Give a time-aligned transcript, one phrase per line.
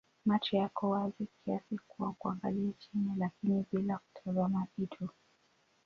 [0.25, 5.09] Macho yako wazi kiasi kwa kuangalia chini lakini bila kutazama kitu.